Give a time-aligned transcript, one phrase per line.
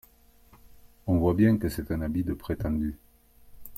[1.05, 2.97] On voit bien que c’est un habit de prétendu…